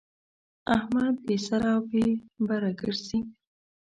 [0.75, 2.05] احمد بې سره او بې
[2.47, 3.19] بره ګرځي.